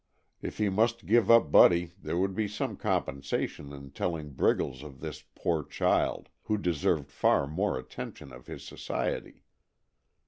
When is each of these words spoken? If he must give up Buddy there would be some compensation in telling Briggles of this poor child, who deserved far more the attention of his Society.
If 0.41 0.57
he 0.57 0.67
must 0.67 1.05
give 1.05 1.29
up 1.29 1.51
Buddy 1.51 1.91
there 2.01 2.17
would 2.17 2.33
be 2.33 2.47
some 2.47 2.75
compensation 2.75 3.71
in 3.71 3.91
telling 3.91 4.31
Briggles 4.33 4.81
of 4.81 4.99
this 4.99 5.23
poor 5.35 5.63
child, 5.63 6.27
who 6.45 6.57
deserved 6.57 7.11
far 7.11 7.45
more 7.45 7.73
the 7.75 7.81
attention 7.81 8.33
of 8.33 8.47
his 8.47 8.63
Society. 8.65 9.43